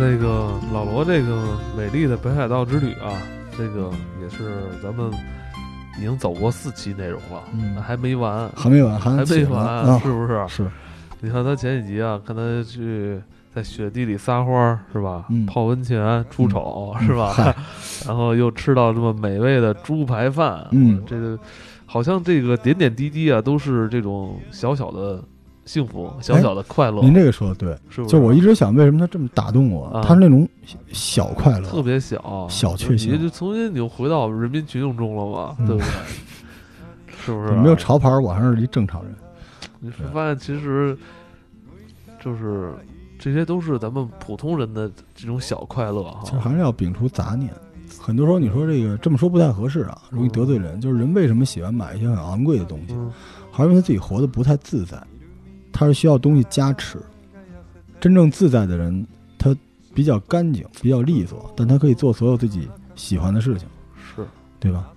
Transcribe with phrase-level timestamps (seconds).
[0.00, 3.12] 这个老罗这个美丽的北海道之旅啊，
[3.54, 3.90] 这个
[4.22, 5.12] 也是咱们
[5.98, 7.76] 已经走过四期内容了，嗯。
[7.82, 10.42] 还没完，还没完，还还没完，啊，是不是？
[10.48, 10.66] 是，
[11.20, 13.20] 你看他前几集啊，看他去
[13.54, 15.26] 在雪地里撒欢儿是吧？
[15.28, 15.44] 嗯。
[15.44, 17.34] 泡温泉、出丑、 是吧？
[17.34, 17.54] 嗨。
[18.08, 21.02] 然后又吃到这么美味的猪排饭，嗯。
[21.06, 21.38] 这个
[21.84, 25.22] 好像这个点点滴滴啊，都是这种小小的
[25.64, 28.12] 幸福、小小的快乐，您这个说的对，是不是？
[28.12, 29.86] 就我一直想，为什么他这么打动我？
[29.86, 30.48] 啊他是那种
[30.92, 35.88] 小快乐，特别小小确幸你就重新你就回到人民群众中了嘛，嗯对不对？
[37.24, 37.52] 是不是？
[37.52, 39.14] 没有潮牌，我还是一正常人。
[39.78, 40.96] 你发现其实
[42.22, 42.74] 就是
[43.18, 46.38] 这些都是咱们普通人的这种小快乐其实。
[46.38, 47.50] 还是要摒除杂念。
[47.98, 50.80] 很多时候你说这个这么说不太合适啊，容易得罪人。
[50.80, 53.12] 就是人为什么喜欢买一些很昂贵的东西，嗯，
[53.50, 54.96] 还是因为他自己活得不太自在，
[55.80, 56.98] 他是需要东西加持。
[57.98, 59.06] 真正自在的人，
[59.38, 59.56] 他
[59.94, 64.22] 比较干净，比较利索，但他可以做所有自己喜欢的事情，是，
[64.58, 64.88] 对吧？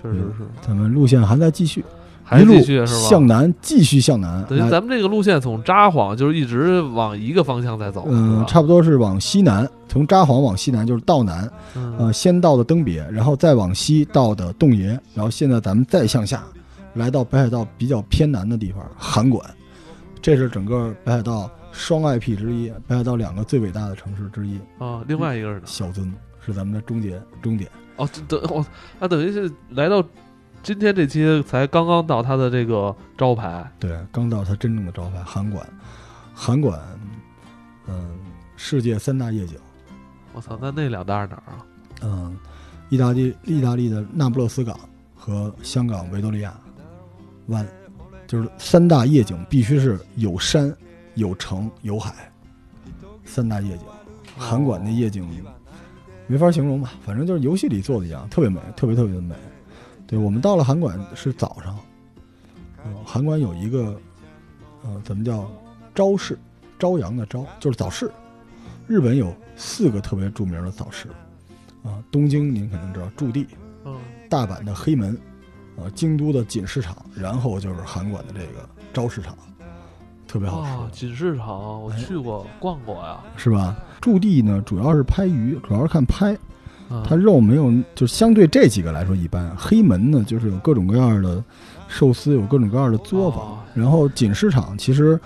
[0.00, 1.84] 确实是，咱们路线还在继续，
[2.22, 3.08] 还继续是吧？
[3.08, 4.42] 向南，继续向南。
[4.42, 16.44] 来等于咱们这个路线从札幌就是一直往一个方向在走，嗯，差不多是往西南，从札幌往西南就是道南，嗯呃，先到的登别，然后再往西到的洞爷，然后现在咱们再向下，
[16.94, 19.44] 来到北海道比较偏南的地方函馆，
[20.20, 24.58] 这是整个北海道双 IP 之一，北海道两个最伟大的城市之一。
[24.78, 25.66] 啊，另外一个是哪？
[25.66, 26.12] 小樽
[26.44, 28.64] 是咱们的终结终点，哦，等我
[29.00, 30.02] 啊，等于是来到
[30.62, 35.66] 今天这期才刚刚到它的这个招牌，对，刚到它真正的招牌函馆，
[36.34, 36.80] 函馆，
[37.86, 38.18] 嗯，
[38.56, 39.56] 世界三大夜景，
[40.32, 41.66] 我操，那那两大是哪儿啊？
[42.02, 42.38] 嗯，
[42.88, 44.78] 意大利意大利的那不勒斯港
[45.14, 46.52] 和香港维多利亚
[47.46, 47.66] 湾，
[48.28, 50.72] 就是三大夜景，必须是有山、
[51.14, 52.30] 有城、有海，
[53.24, 53.84] 三大夜景。
[54.36, 55.26] 韩馆的夜景
[56.28, 59.34] 没法形容吧，反正就是游戏里做的一样，特别美，特别特别的美。
[60.06, 61.76] 对我们到了韩馆是早上，
[62.84, 63.98] 呃，韩馆有一个
[64.84, 65.50] 呃，怎么叫
[65.94, 66.38] 朝市？
[66.78, 68.10] 朝阳的朝就是早市。
[68.86, 71.08] 日本有四个特别著名的早市，
[71.82, 73.46] 啊，东京您肯定知道驻地，
[73.84, 73.98] 嗯，
[74.28, 75.18] 大阪的黑门，
[75.78, 79.36] 啊，京都的锦市场，然后就是韩馆的这个昭市场，
[80.26, 80.70] 特别好吃。
[80.72, 83.76] 哦，锦市场我哎去过逛过呀，是吧？
[84.00, 86.34] 驻地呢，主要是拍鱼，主要是看拍，
[86.88, 89.54] 啊它肉没有，就相对这几个来说一般。
[89.56, 91.42] 黑门呢，就是有各种各样的
[91.86, 93.40] 寿司，有各种各样的作坊。
[93.40, 95.20] 哦然后锦市场其实，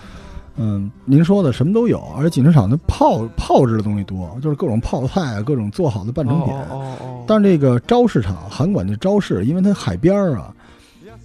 [0.57, 6.53] 嗯，您说的什么都有，而且锦市场的泡泡制的东西多，就是各种泡菜啊，各种做好的半成品。
[6.55, 10.55] 哦哦哦，但是这个朝市场，韩馆的朝市，因为它海边儿啊，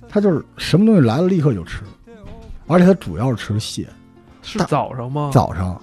[0.08, 1.82] 它就是什么东西来了立刻就吃，
[2.68, 3.88] 而且它主要是吃蟹。
[4.42, 5.30] 是早上吗？
[5.34, 5.78] 早上，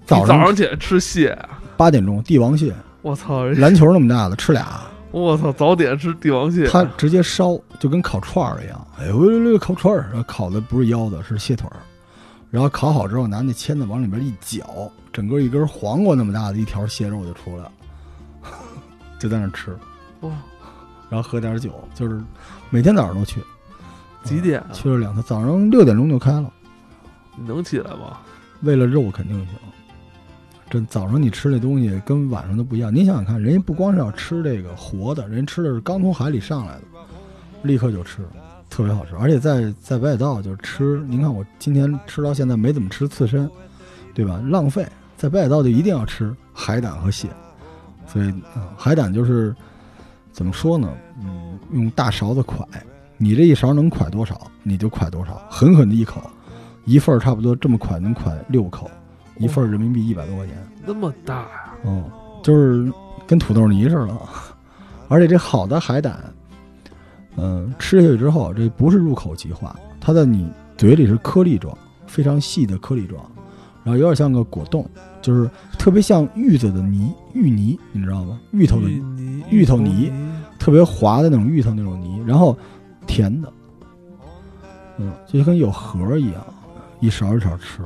[0.00, 2.72] 你早早上起来吃蟹啊，八点钟，帝王蟹，
[3.02, 3.44] 我操！
[3.58, 4.80] 篮球那么大的吃俩，
[5.10, 5.50] 我操！
[5.52, 8.86] 早点吃帝王蟹，它直接烧，就跟烤串儿一样。
[9.00, 11.76] 哎呦呦呦，烤串儿，烤的不是腰子，是蟹腿儿。
[12.54, 17.72] 然后烤好之后，拿那签子往里边一搅，整个一根黄瓜那么大的一条蟹肉就出来了，
[19.18, 19.76] 就在那吃，
[20.20, 20.30] 哇，
[21.10, 22.22] 然后喝点酒，就是
[22.70, 23.42] 每天早上都去。
[24.22, 24.70] 几点啊？
[24.72, 26.48] 去了两次，早上六点钟就开了。
[27.36, 28.20] 你能起来吗？
[28.60, 29.56] 为了肉肯定行。
[30.70, 32.94] 这早上你吃这东西跟晚上都不一样。
[32.94, 36.82] 你想想看，人家不光是要吃这个活的，人家吃的是刚从海里上来的，
[37.62, 38.22] 立刻就吃，
[38.74, 39.14] 特别好吃。
[39.16, 43.48] 而且在在北海道就是吃，您看我今天吃到现在没怎么吃刺身，
[44.12, 44.40] 对吧？
[44.44, 44.84] 浪费。
[45.16, 47.28] 在北海道就一定要吃海胆和蟹，
[48.06, 49.54] 所以啊、海胆就是
[50.32, 50.92] 怎么说呢？
[51.22, 52.66] 嗯，用大勺子蒯，
[53.16, 56.20] 你这一勺能蒯多少，你就蒯多少，狠狠的一口，
[56.84, 58.90] 一份儿差不多这么蒯能蒯六口，
[59.38, 60.56] 一份儿人民币一百多块钱。
[60.84, 61.74] 那么大呀！
[61.84, 62.04] 嗯，
[62.42, 62.92] 就是
[63.24, 64.18] 跟土豆泥似的。
[65.08, 66.18] 而且这好的海胆，
[67.36, 71.76] 嗯、吃下去之后，这不是入口即化，它在你嘴里是颗粒状，
[72.06, 73.24] 非常细的颗粒状，
[73.82, 74.88] 然后有点像个果冻，
[75.20, 78.40] 就是特别像芋子的泥，芋泥，你知道吗？
[78.52, 79.02] 芋头的芋，
[79.50, 80.12] 芋头泥
[80.58, 82.56] 特别滑的那种芋头那种泥，然后
[83.06, 83.52] 甜的，
[84.98, 86.44] 嗯，就跟有核儿一样，
[87.00, 87.82] 一勺一勺吃，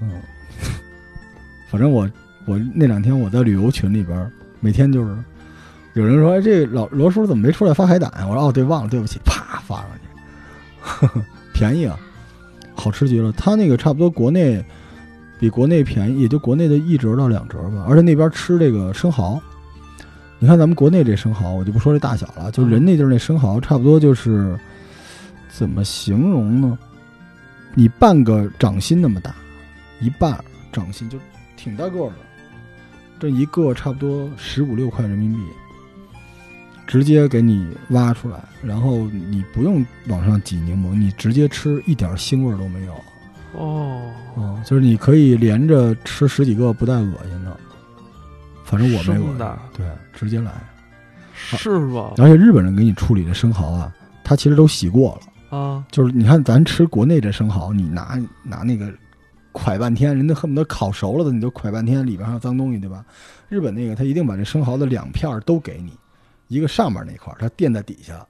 [0.00, 0.20] 嗯，
[1.70, 2.10] 反正我
[2.46, 4.30] 我那两天我在旅游群里边儿，
[4.60, 5.16] 每天就是
[5.94, 8.26] 有人说，哎，这老罗叔怎么没出来发海胆啊？
[8.26, 10.08] 我说哦，对，忘了，对不起，啪发上去，
[10.80, 11.22] 呵 呵
[11.52, 11.98] 便宜啊，
[12.74, 13.30] 好吃极了。
[13.32, 14.64] 他那个差不多国内
[15.38, 19.40] 比国内便宜，也就国内的一折到两折吧，而且那边吃这个生蚝。
[20.38, 24.58] 你看咱们国内这生蚝，我就不说这大小了，就人那地儿那生蚝，差不多就是
[25.48, 26.76] 怎么形容呢？
[27.74, 29.34] 你半个掌心那么大，
[30.00, 30.36] 一半
[30.72, 31.16] 掌心就
[31.56, 32.14] 挺大个的，
[33.20, 35.38] 这一个差不多十五六块人民币，
[36.86, 42.94] 直接给你挖出来，然后你不用往上挤柠檬，你直接吃，一点腥味儿都没有。
[43.54, 44.02] 哦，
[44.36, 47.56] 嗯，就是你可以连着吃十几个不带恶心的，
[48.64, 50.52] 反正我没恶心生的，对，直接来。
[51.34, 52.12] 是吧？
[52.18, 53.92] 而且日本人给你处理的生蚝啊，
[54.22, 55.58] 他其实都洗过了。
[55.58, 58.90] 啊，就是你看咱吃国内这生蚝，你拿拿那个
[59.52, 63.04] 蒯半天，人家恨不得烤熟了的，你都蒯半天，里边还有脏东西，对吧？
[63.50, 65.92] 日本那个他一定把这生蚝的两片都给你，
[66.52, 68.26] 一个上面那块儿，它垫在底下，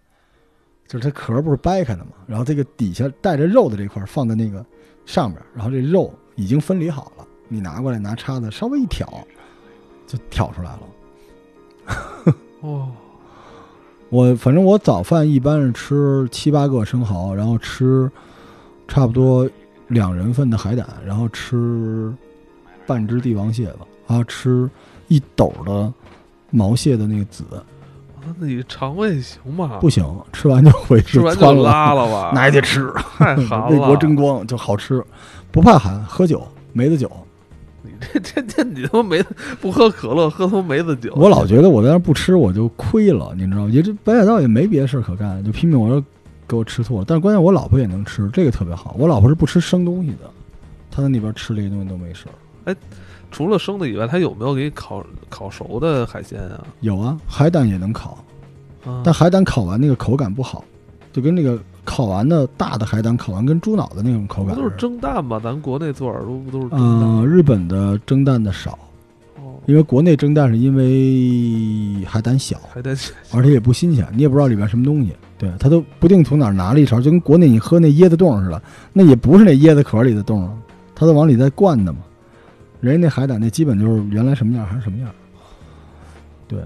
[0.87, 4.65] 就是它壳不是掰开的嘛，然后这个底下带着肉的这块放在那个
[5.05, 9.07] 上面，然后这肉已经分离好了，你拿过来拿叉子稍微一挑，
[10.07, 10.81] 就挑出来了。
[12.61, 12.93] 哦，
[14.09, 18.09] 我反正我早饭一般是吃七八个生蚝，然后吃
[18.87, 19.51] 差不多
[19.89, 22.15] 两人份的海胆，然后吃
[22.87, 24.71] 半只帝王蟹吧，然后吃
[25.09, 25.93] 一斗的
[26.51, 27.45] 毛蟹的那个籽，
[28.25, 29.79] 那你肠胃行吗？
[29.81, 32.33] 不行，吃完就回去吃完就拉了吧？
[32.35, 35.03] 那也得吃，太寒了， 为国争光就好吃，
[35.51, 37.11] 不怕寒，喝酒梅子酒。
[37.83, 43.71] 你这天天你他妈梅子不喝可乐，喝他妈梅子酒，我老觉得我在那不吃我就亏了，你知道吗？
[43.71, 46.03] 也这北海道也没别的事儿可干，就拼命我说
[46.47, 47.05] 给我吃吐了。
[47.07, 48.95] 但是关键我老婆也能吃，这个特别好。
[48.99, 50.31] 我老婆是不吃生东西的，
[50.91, 52.77] 她在那边吃这些东西都没事儿。
[53.33, 56.63] 除了生的以外，它有没有给烤烤熟的海鲜啊？
[56.81, 58.19] 有啊，海胆也能烤，
[58.85, 60.63] 啊但海胆烤完那个口感不好，
[61.13, 64.77] 就跟那个烤完的大的海胆烤完跟猪脑的那种口感不都是。
[64.77, 65.41] 蒸蛋吗？
[65.43, 67.27] 咱国内做耳朵不都是蒸嗯、蛋？
[67.27, 68.79] 日本的蒸蛋的少，
[69.37, 78.63] 哦，因为国内蒸蛋是因为海胆小，海胆小而且也不新鲜，你也不知道里边什么东西，对，他都不定从哪儿拿了一勺，就跟国内你喝那椰子冻似的，
[78.93, 80.49] 那也不是那椰子壳里的冻，
[80.95, 82.01] 他都往里再灌的嘛。
[82.83, 85.09] 人家那海胆那基本就是原来什么样还是什么样，
[86.47, 86.61] 对，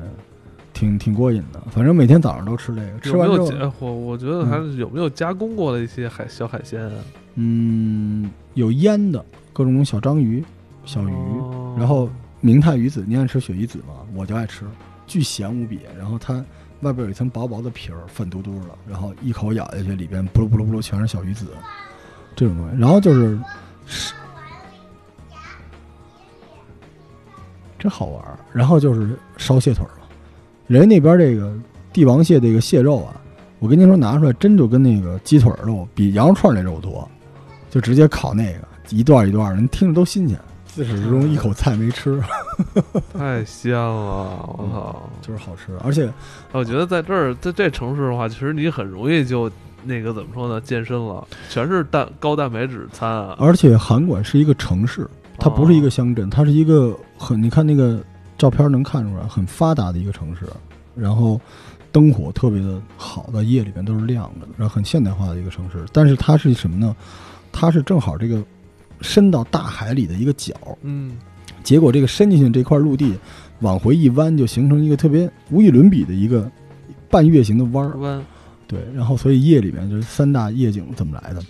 [0.73, 1.61] 挺挺过瘾的。
[1.71, 3.73] 反正每天早上都吃这个，吃完之后？
[3.81, 6.93] 我我觉得还是有没有加工过的一些海小海鲜啊？
[7.35, 9.23] 嗯，有腌的
[9.53, 10.43] 各种小章鱼、
[10.87, 12.09] 小鱼，哦然后
[12.41, 13.95] 明太鱼子，你爱吃鳕鱼子吗？
[14.15, 14.65] 我就爱吃，
[15.07, 15.81] 巨咸无比。
[15.99, 16.43] 然后它
[16.81, 21.47] 外边有一层薄薄的皮儿，粉嘟嘟的，然后一口咬下去，里边咕噜咕噜咕噜全是小鱼子，
[22.35, 22.81] 这种东西。
[22.81, 23.39] 然后就是，
[27.79, 28.39] 真好玩儿。
[28.53, 30.07] 然后就是烧蟹腿儿了，
[30.67, 31.53] 人家那边这个
[31.93, 33.21] 帝王蟹这个蟹肉啊，
[33.59, 37.09] 我跟您说拿出来真就跟那个鸡腿肉比羊肉串那肉多，
[37.71, 40.39] 就直接烤那个一段一段的，人听着都新鲜。
[40.67, 42.23] 自始至终一口菜没吃，
[43.15, 44.45] 太香了！
[44.59, 45.11] 我操！
[45.23, 46.13] 就是好吃，而且
[46.53, 49.51] 我觉得在这儿，在这城市的话，其实你很容易就
[49.85, 53.35] 那个怎么说呢，健身了，全是蛋高蛋白质餐啊。
[53.39, 55.09] 而且韩馆是一个城市，
[55.39, 58.03] 它不是一个乡镇，它是一个很你看那个
[58.39, 60.47] 照片能看出来很发达的一个城市，
[60.95, 61.41] 然后
[61.93, 65.85] 灯火特别的好，在夜里边都是亮的，然后很现代化的一个城市。
[65.93, 66.95] 但是它是什么呢？
[67.53, 68.43] 它是正好这个
[69.01, 71.17] 伸到大海里的一个角，嗯，
[71.63, 73.15] 结果这个伸进去这块陆地
[73.61, 76.51] 往回一弯，就形成一个特别无与伦比的一个
[77.09, 77.97] 半月形的弯儿。
[77.99, 78.23] 弯
[78.67, 81.41] 对，然后所以夜里面就是三大夜景怎么来的，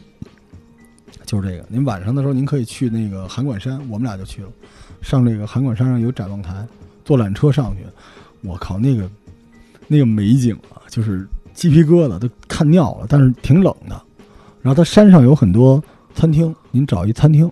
[1.27, 1.65] 就是这个。
[1.69, 4.49] 您晚上的时候您可以去那个函馆山，我们俩就去了，
[5.03, 6.67] 上这个函馆山上有展望台，
[7.05, 7.83] 坐缆车上去，
[8.43, 9.11] 我靠，那个
[9.87, 14.01] 那个美景啊，就是鸡皮疙瘩都看尿了，但是挺冷的。
[14.63, 15.83] 然后它山上有很多
[16.15, 17.51] 餐厅，您找一餐厅，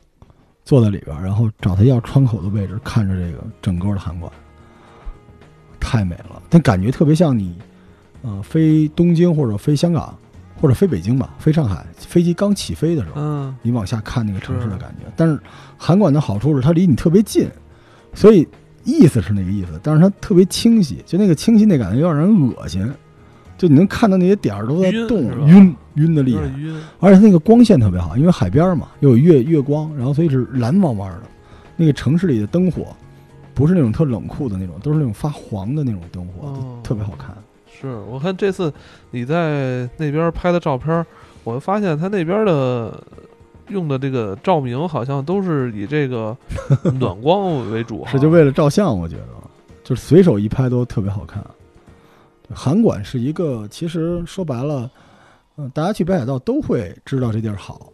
[0.65, 4.33] 坐在里边，然后找他要窗口的位置，看着这个整个的函馆，
[5.79, 6.43] 太美了。
[6.49, 7.55] 但感觉特别像你，
[8.23, 10.17] 呃，飞东京或者飞香港，
[10.65, 15.05] 或者飞北京吧，飞上海，飞机刚起飞的时候，嗯，你往下看那个城市的感觉。
[15.15, 15.39] 但是
[15.77, 17.47] 函馆的好处是它离你特别近，
[18.15, 18.49] 所以
[18.83, 22.91] 意思是那个意思，但是它特别清晰，就那个清晰那感觉有点让人恶心，
[23.59, 26.41] 就你能看到那些点儿都在动，晕晕晕的厉害。
[26.99, 31.25] 而且它那个光线特别好，因为海边儿嘛，又有月月光，然后所以是蓝汪汪的。
[31.77, 32.97] 那个城市里的灯火，
[33.53, 37.37] 不是那种特冷酷的那种，都是那种发黄的那种灯火，哦特别好看。
[37.85, 38.73] 是我看这次
[39.11, 41.05] 你在那边拍的照片，
[41.45, 43.03] 我发现他那边的
[43.69, 46.37] 用的这个照明好像都是以这个
[46.99, 49.23] 暖光为主，是就为了照相，我觉得
[49.83, 51.45] 就是随手一拍都特别好看。
[52.53, 54.91] 韩馆是一个，其实说白了，
[55.57, 57.91] 嗯、大家去北海道都会知道这地儿好，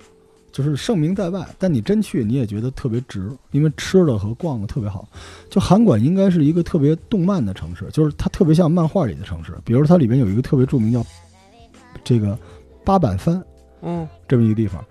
[0.53, 1.47] 就是盛名在外。
[1.59, 5.09] 但你真去，你也觉得特别值，因为吃的和逛的特别好。
[5.49, 9.55] 就函馆应该是一个特别动漫的城市，就是它特别像漫画里的城市。
[9.65, 11.05] 比如它里边有一个特别著名叫
[12.03, 12.39] 这个
[12.85, 13.43] 八坂藩，
[13.83, 14.85] 嗯这么一个地方。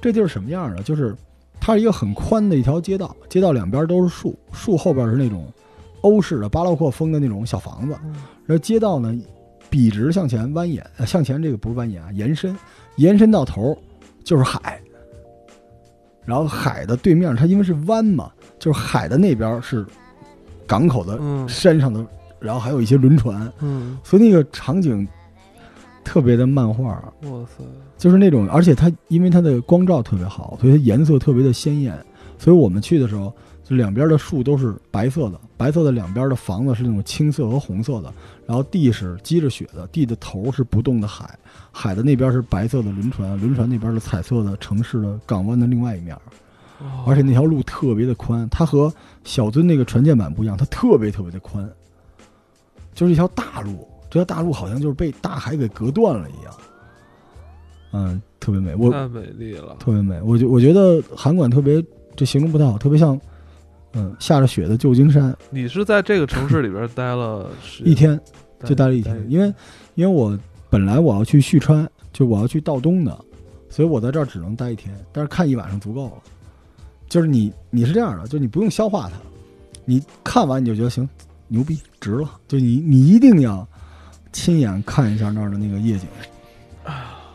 [0.00, 0.82] 这地儿什么样呢？
[0.82, 1.16] 就是
[1.60, 5.52] 它是一个很宽的一条街道，街道两边都是树，树后边是那种
[6.02, 7.98] 欧式的巴洛克风的那种小房子，
[8.44, 9.18] 然后街道呢
[9.68, 12.56] 笔直向前蜿蜒，呃向前这个不是蜿蜒啊，延伸，
[12.96, 13.76] 延伸到头
[14.22, 14.80] 就是海。
[16.26, 19.86] 然后海的对面，它因为是湾嘛，就是海的那边是
[20.66, 21.48] 港口的嗯。
[21.48, 22.04] 山上的，
[22.40, 25.06] 然后还有一些轮船，嗯，所以那个场景
[26.04, 27.64] 特别的漫画，哇塞，
[27.96, 31.96] 就是那种，而且它因为它的光照特别好，所以它颜色特别的鲜艳。
[32.38, 33.32] 所以我们去的时候，
[33.64, 38.12] 就两边的树都是白色的，白色的两边的房子是那种青色和红色的，
[38.46, 41.38] 然后地是积着雪的，地的头是不动的海，
[41.72, 46.16] 海的那边是白色的轮船，轮船那边是彩色的城市的港湾的另外一面。
[47.06, 48.92] 而且那条路特别的宽，它和
[49.24, 51.66] 小樽那个船舰版不一样，它特别特别的宽，
[52.94, 53.88] 就是一条大路。
[54.10, 56.54] 这条大路好像就是被大海给隔断了一样，
[57.92, 58.74] 嗯，特别美。
[58.74, 61.82] 我太美丽了，特别美，我觉我觉得韩馆特别，
[62.14, 63.18] 这形容不太好，特别像，
[63.96, 65.34] 嗯，下着雪的旧金山。
[65.48, 68.20] 你是在这个城市里边待了十一天
[68.62, 69.52] 就待了一天，因为
[69.94, 70.38] 因为我
[70.68, 73.18] 本来我要去旭川，就我要去道东的，
[73.70, 76.12] 所以我在这儿只能待一天，但是看一晚上足够了。
[77.08, 79.14] 就是你你是这样的，就你不用消化它，
[79.84, 81.08] 你看完你就觉得行，
[81.48, 82.30] 牛逼，值了。
[82.48, 83.66] 就你你一定要
[84.32, 86.06] 亲眼看一下那儿的那个夜景，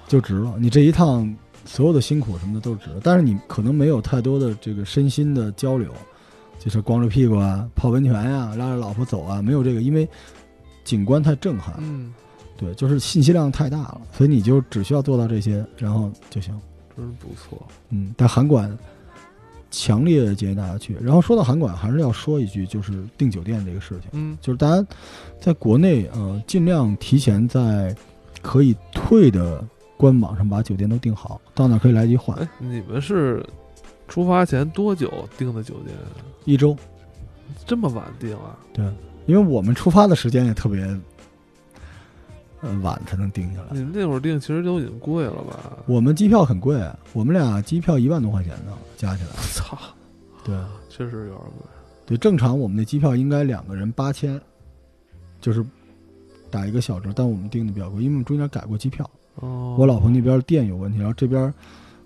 [0.07, 0.53] 就值了。
[0.59, 1.33] 你这一趟
[1.65, 5.89] 所有的辛苦什么的都值了，但是你可能没有太多的这个身心的交流，
[6.63, 10.07] 就是光着屁股啊，泡温泉呀、拉着老婆走啊，没有这个，因为
[10.83, 12.13] 景观太震撼，嗯，
[12.55, 16.53] 对，就是信息量太大了，所以你就只需要做到这些，然后就行。
[16.95, 18.77] 真不错，嗯，但韩馆
[19.71, 20.95] 强烈建议大家去。
[21.01, 24.85] 然后说到韩馆，还是要说一句，就是订酒店这个事情，嗯就是大家
[25.39, 27.95] 在国内呃尽量提前在
[28.41, 29.65] 可以退的
[29.95, 33.43] 官网上把酒店都订好，到那儿可以来得及换哎，你们是
[34.11, 35.95] 出发前多久订的酒店？
[36.43, 36.75] 一周。
[37.65, 38.57] 这么晚订啊？
[38.73, 38.85] 对，
[39.25, 40.85] 因为我们出发的时间也特别。
[42.59, 43.67] 呃，晚才能定下来。
[43.71, 45.77] 你们那会儿订其实都已经贵了吧？
[45.87, 46.79] 我们机票很贵，
[47.13, 49.29] 我们俩机票一万多块钱呢，加起来。
[49.53, 49.77] 操，
[50.43, 50.55] 对
[50.87, 51.65] 确实有点贵。
[52.05, 54.39] 对，正常我们的机票应该两个人八千，
[55.39, 55.65] 就是
[56.51, 59.09] 打一个小折，但我们订的比较贵，因为我们中间改过机票。
[59.35, 61.51] 哦，我老婆那边店有问题，然后这边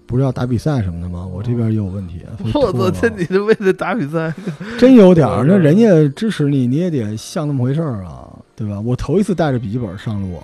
[0.05, 1.25] 不是要打比赛什么的吗？
[1.25, 2.21] 我这边也有问题。
[2.53, 3.01] 我拖操！
[3.01, 4.33] 这你是为了打比赛，
[4.77, 8.79] 真有点儿， 那人家支持你，你也得像那么回事儿啊，对吧？
[8.79, 10.39] 我头一次带着笔记本上路，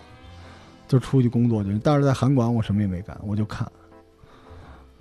[0.88, 3.68] 就出去工作去，但是在韩馆我什么也没干，我就看。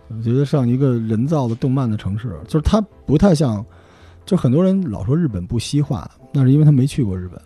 [0.08, 3.64] 我觉得像一个人造的动漫的城市，就是它不太像，
[4.26, 7.40] 就很多人老说日本不西化，那是因为他没去过日本，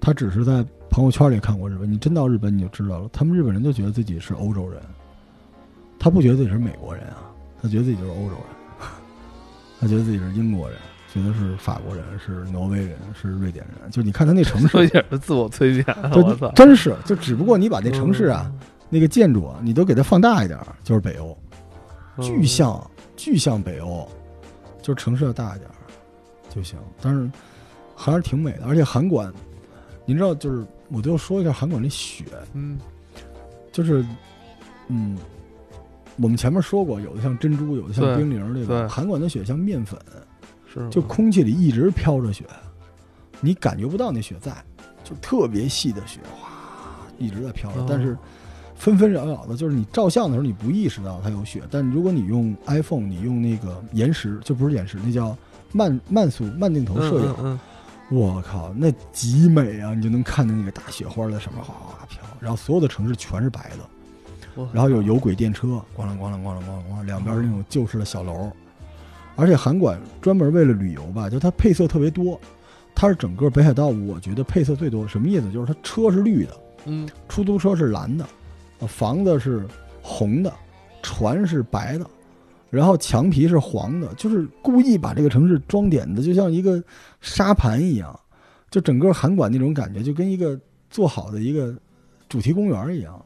[0.00, 1.90] 他只是在朋友圈里看过日本。
[1.90, 4.80] 你真到日本你就知道了，他们日本人就觉得自己是欧洲人，
[6.04, 7.32] 他不觉得自己是美国人啊，
[7.62, 8.86] 他觉得自己就是欧洲人，
[9.80, 10.78] 他觉得自己是英国人，
[11.10, 13.90] 觉得是法国人，是挪威人，是瑞典人。
[13.90, 14.86] 就你看他那城市，
[15.22, 15.86] 自我催眠。
[16.12, 21.34] 就我操，真是就只不过你把那城市啊，嗯那个建筑啊，你都给它放大一点，就是北欧。
[22.18, 24.06] 嗯巨像巨像北欧，
[24.82, 25.70] 就是城市要大一点
[26.50, 26.78] 就行。
[27.00, 27.30] 但是
[27.96, 29.32] 还是挺美的，而且韩馆，
[30.04, 32.78] 您知道，就是我都要说一下韩馆那雪，嗯
[33.72, 34.04] 就是
[34.88, 35.16] 嗯，
[36.16, 38.68] 我们前面说过，有的像珍珠，有的像冰凌，对吧？
[38.82, 39.98] 对韩馆的雪像面粉，
[40.72, 42.44] 是就空气里一直飘着雪，
[43.40, 44.52] 你感觉不到那雪在，
[45.02, 46.48] 就特别细的雪，哗，
[47.18, 48.16] 一直在飘着，哦但是
[48.76, 55.36] 纷纷扰扰的，就是你照相的时候你不意识到它有雪，但如果你用 iPhone，你用那个延时，就不是延时，那叫
[55.72, 57.58] 慢慢速慢镜头摄影，嗯
[58.10, 59.94] 我靠，那极美啊！
[59.94, 64.03] 你就能看见那个大雪花在上面哗哗哗飘，然后所有的城市全是白的，嗯，
[64.72, 68.50] 然后有有轨电车，咣啷咣啷咣啷咣啷咣，两边那种旧式的小楼，
[69.36, 72.40] 而且韩馆专门为了旅游吧，就它配色特别多，
[72.94, 75.06] 它是整个北海道我觉得配色最多。
[75.08, 75.50] 什么意思？
[75.50, 76.56] 就是它车是绿的，
[76.86, 78.24] 嗯出租车是蓝的，
[78.78, 79.66] 呃房子是
[80.02, 80.52] 红的，
[81.02, 82.06] 船是白的，
[82.70, 86.82] 然后墙皮是黄的，就是故意把这个城市装点的就像一个
[87.20, 88.18] 沙盘一样，
[88.70, 90.58] 就整个韩馆那种感觉，就跟一个
[90.90, 91.74] 做好的一个
[92.28, 93.20] 主题公园一样，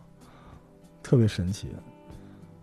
[1.02, 1.68] 特别神奇，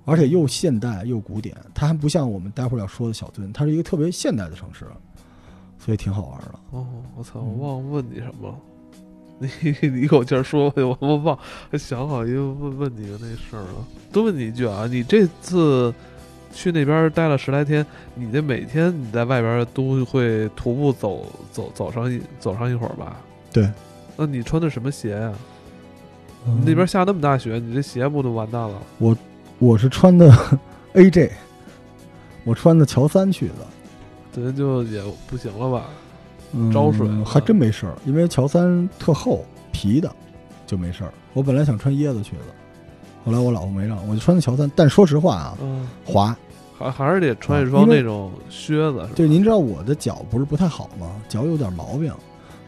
[0.05, 4.85] 而且又现代又古典，它还不像我们待会儿要说的小樽，它是一个特别现代的城市，
[5.79, 6.59] 所以挺好玩的。
[6.71, 8.55] 哦，我操，嗯我忘了问你什么了。
[9.37, 9.49] 你
[9.89, 11.37] 你一口气儿说，我我忘，
[11.69, 13.85] 还想好一个问问你的那事儿了。
[14.11, 15.93] 多问你一句啊，你这次
[16.53, 23.17] 去那边待了十来天，你这每天你在外边都会徒步走走走上一走上一会儿吧？
[23.51, 23.69] 对。
[24.15, 25.33] 那你穿的什么鞋呀、
[26.47, 28.75] 嗯那边下那么大雪，你这鞋不都完蛋了？
[28.99, 29.15] 我
[29.59, 30.31] 我是穿的
[30.93, 31.31] AJ，
[32.43, 33.53] 我穿的乔三去的。
[34.33, 35.85] 这就也不行了吧？
[36.53, 40.09] 嗯招水吗还真没事儿，因为乔三特厚皮的，
[40.67, 41.13] 就没事儿。
[41.33, 42.43] 我本来想穿椰子去的，
[43.25, 44.71] 后来我老婆没让，我就穿的乔三。
[44.75, 46.35] 但说实话啊，嗯，滑。
[46.77, 51.09] 还还是得穿一双那种靴子，是吧对，您知道我的脚不是不太好吗？
[51.29, 52.13] 脚有点毛病，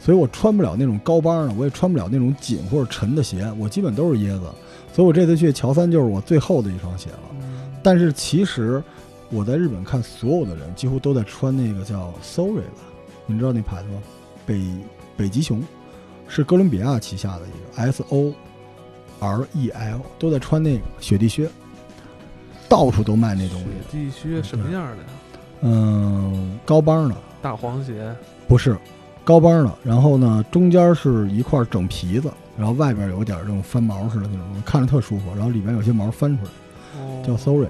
[0.08, 4.46] 所以我穿不了那种高帮的，我也穿不了那种紧或者沉的鞋，我基本都是椰子。
[4.94, 7.20] 所以我这次去乔三就是我最后的一双鞋了。
[7.42, 8.82] 嗯但是其实
[9.30, 12.84] 我在日本看所有的人几乎都在穿那个叫 Sorry 吧，
[13.26, 14.02] 你知道那牌子吗？
[14.46, 14.62] 北
[15.18, 15.62] 北极熊
[16.26, 18.34] 是哥伦比亚旗下的一个 S O
[19.20, 21.50] R E L，都在穿那个雪地靴，
[22.70, 23.66] 到处都卖那东西。
[23.66, 25.10] 雪地靴什么样的呀？
[25.64, 28.16] 嗯，高帮的大黄鞋，
[28.48, 28.78] 不是
[29.28, 36.50] 高帮的，然后呢中间是一块整皮子，然后外边有点这种翻毛似的那种看着特舒服，然后里边有些毛翻出来。
[36.96, 37.68] 哦叫 Sorry，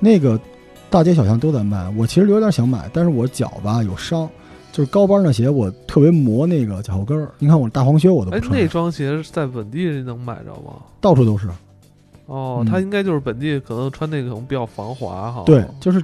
[0.00, 0.40] 那个
[0.88, 1.86] 大街小巷都在卖。
[1.90, 4.26] 我其实有点想买，但是我脚吧有伤，
[4.72, 7.30] 就是高帮的鞋我特别磨那个脚后跟儿。
[7.38, 10.72] 你看我大黄靴我都哎不，穿，那双鞋是在本地能买着吗？
[11.02, 11.48] 到处都是。
[12.24, 15.42] 哦，嗯他应该就是本地可能穿那个可能比较防滑哈。
[15.44, 16.02] 对，就是，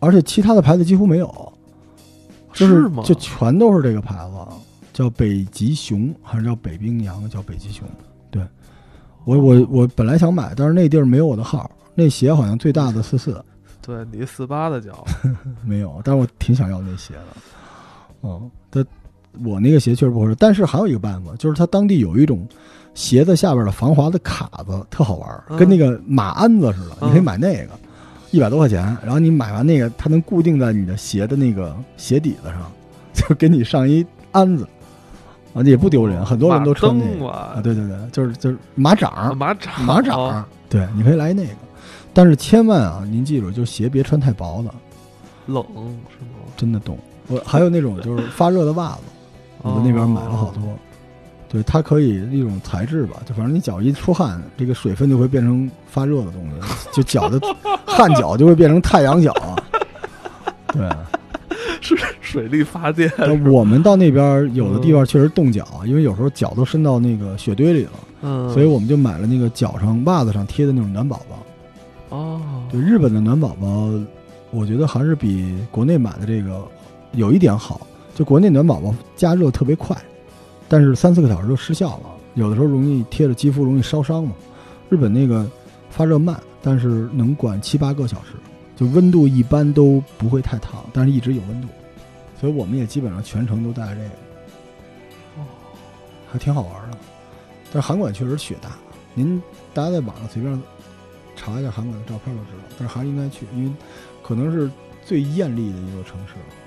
[0.00, 1.52] 而且其他的牌子几乎没有，
[2.56, 3.02] 就是吗？
[3.04, 4.34] 就全都是这个牌子，
[4.92, 7.28] 叫北极熊还是叫北冰洋？
[7.28, 7.86] 叫北极熊。
[8.30, 8.42] 对，
[9.24, 11.70] 我我我本来想买，但是那地儿没有我的号。
[11.94, 13.42] 那鞋好像最大的四四，
[13.80, 15.04] 对你四八的脚，
[15.64, 17.26] 没有，但是我挺想要那鞋的。
[18.22, 18.84] 嗯，它
[19.44, 22.46] 我那个鞋确实不合适，但是还有一个办法，就是它当地有一种
[22.94, 27.78] 鞋子下边的防滑的卡子，特好玩跟那个马鞍子似的，嗯你可以买那个，
[28.30, 32.70] 一百多块钱，然后你买完那个，它能固定在你的鞋的那个鞋底子上，
[33.14, 34.66] 就给你上一鞍子，
[35.54, 41.52] 啊，也不丢人，很多人都穿那个啊，对对对，就是就是马掌马掌马掌，对，你可以来那个。
[42.12, 44.74] 但是千万啊，您记住，就鞋别穿太薄了，
[45.46, 46.46] 冷是吗？
[46.56, 46.98] 真的冻。
[47.28, 49.02] 我还有那种就是发热的袜子，
[49.62, 50.62] 我在那边买了好多。
[51.48, 57.40] 对，它可以一种材质吧，就反正你脚一出汗，这个水分就会变成发热的东西，就脚的
[57.86, 59.32] 汗脚就会变成太阳脚。
[60.74, 60.88] 对，
[61.80, 63.10] 是水力发电，
[63.50, 72.16] 我们到那边有的地方确实冻脚，因为有时候脚都伸到那个雪堆里了，嗯，所以我们就买了那个脚上袜子上贴的那种暖宝宝。
[72.16, 73.88] 哦，对，日本的暖宝宝，
[74.50, 76.60] 我觉得还是比国内买的这个
[77.12, 79.96] 有一点好，就国内暖宝宝加热特别快，
[80.68, 84.32] 但是三四个小时就失效了，有的时候容易贴着肌肤容易烧伤嘛。
[84.88, 85.48] 日本那个
[85.90, 88.32] 发热慢，但是能管七八个小时，
[88.76, 91.68] 就温度一般都不会太烫，但是一直有温度，
[92.40, 94.06] 所以我们也基本上全程都带这个，
[95.38, 95.44] 哦
[96.30, 96.98] 还挺好玩的。
[97.72, 98.76] 但是韩馆确实雪大，
[99.14, 99.42] 您
[99.74, 100.62] 大家在网上随便
[101.34, 103.72] 查一下韩馆的照片就知道，但是还是应该去，因为
[104.22, 104.70] 可能是
[105.04, 106.65] 最艳丽的一座城市，好吧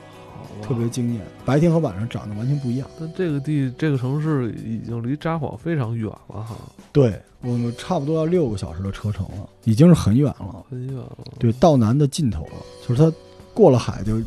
[0.61, 2.87] 特别惊艳，白天和晚上长得完全不一样。
[2.99, 6.55] 但这个地这个城市已经离札幌非常远了哈，
[6.91, 10.65] 对我们差不多要六个小时的车程了，已经是很远了。
[10.69, 11.17] 很远了。
[11.37, 12.51] 对，到南的尽头了，
[12.87, 13.15] 就是它
[13.53, 14.17] 过了海就，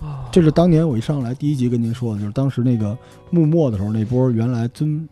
[0.00, 2.96] 啊，这是当年我一上来第一集跟您说的，就是当时那个
[3.30, 5.08] 幕末的时候，那波原来尊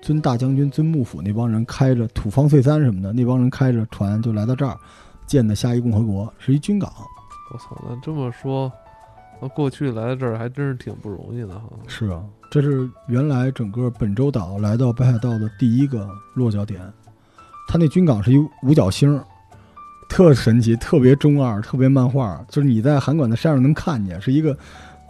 [0.00, 4.76] 尊大将军、尊幕府那帮人开着土方岁三什么的，那帮人开着船就来到这儿，
[5.26, 6.92] 建的夏夷共和国，是一军港。
[7.52, 8.70] 我操，那这么说，
[9.40, 11.68] 那过去来到这儿还真是挺不容易的哈。
[11.86, 16.80] 是啊，这是原来整个本州岛来到北海道的第一个落脚点。
[17.68, 19.22] 它那军港是一五角星，
[20.08, 22.42] 特神奇，特别中二，特别漫画。
[22.48, 24.56] 就是你在函馆的山上能看见，是一个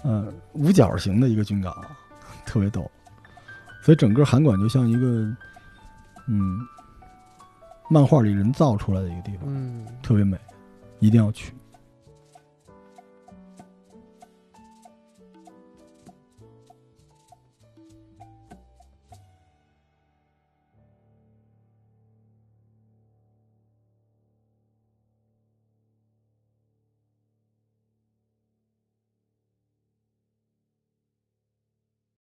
[0.02, 1.74] 呃五角形的一个军港，
[2.44, 2.90] 特别逗。
[3.80, 5.24] 所以整个函馆就像一个
[6.26, 6.58] 嗯
[7.88, 10.36] 漫画里人造出来的一个地方，嗯，特别美，
[10.98, 11.54] 一定要去。